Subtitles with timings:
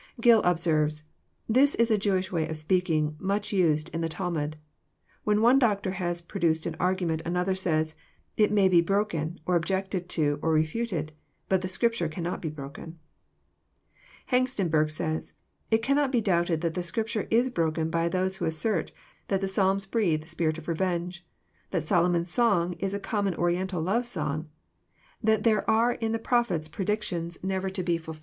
[0.19, 4.55] Gill observes:'< This is a Jewish way of speaking, much used in the Talmud.
[5.25, 9.39] When one doctor has produced an argu ment, another says, * It may be broken,*
[9.45, 11.09] or objected to, or re ftated.
[11.49, 12.97] But the Scripture cannot be broken."
[14.31, 18.45] Hengstenberg says:'* It cannot be doubted that the Scrip ture is broken by those who
[18.45, 18.91] assert
[19.27, 21.23] that the Psalms breathe a spirit of revenge—
[21.69, 24.49] that Solomon's song is a common Oriental love song—
[25.23, 28.19] that there are in the Prophets predictions never to 224 EXF06ITOBY THOUGHTS.